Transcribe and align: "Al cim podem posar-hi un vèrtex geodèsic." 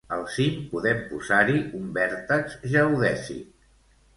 "Al 0.15 0.21
cim 0.35 0.55
podem 0.69 1.03
posar-hi 1.11 1.59
un 1.81 1.85
vèrtex 1.99 2.57
geodèsic." 2.73 3.49